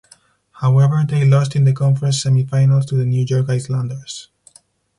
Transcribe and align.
However 0.53 1.05
they 1.07 1.29
lost 1.29 1.55
in 1.55 1.63
the 1.63 1.73
conference 1.73 2.23
semifinals 2.23 2.87
to 2.87 2.95
the 2.95 3.05
New 3.05 3.23
York 3.23 3.47
Islanders. 3.51 4.29